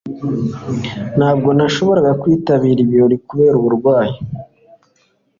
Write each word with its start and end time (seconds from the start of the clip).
ntabwo 1.17 1.49
nashoboraga 1.57 2.11
kwitabira 2.21 2.79
ibirori 2.85 3.17
kubera 3.27 3.55
uburwayi 3.61 4.15